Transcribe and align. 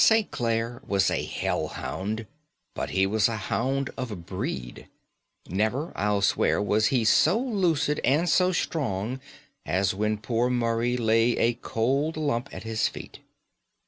"St. 0.03 0.31
Clare 0.31 0.81
was 0.87 1.11
a 1.11 1.23
hell 1.23 1.67
hound, 1.67 2.25
but 2.73 2.89
he 2.89 3.05
was 3.05 3.27
a 3.27 3.35
hound 3.37 3.91
of 3.95 4.25
breed. 4.25 4.87
Never, 5.47 5.93
I'll 5.95 6.23
swear, 6.23 6.59
was 6.59 6.87
he 6.87 7.05
so 7.05 7.37
lucid 7.39 8.01
and 8.03 8.27
so 8.27 8.51
strong 8.51 9.21
as 9.63 9.93
when 9.93 10.17
poor 10.17 10.49
Murray 10.49 10.97
lay 10.97 11.37
a 11.37 11.53
cold 11.53 12.17
lump 12.17 12.51
at 12.51 12.63
his 12.63 12.87
feet. 12.87 13.19